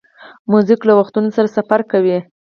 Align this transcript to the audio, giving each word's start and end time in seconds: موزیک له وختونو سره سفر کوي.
موزیک 0.51 0.81
له 0.85 0.93
وختونو 0.99 1.29
سره 1.35 1.47
سفر 1.57 1.79
کوي. 1.91 2.17